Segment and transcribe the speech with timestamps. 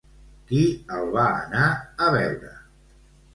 [0.51, 0.61] Qui
[0.99, 1.67] el va anar
[2.07, 2.51] a veure?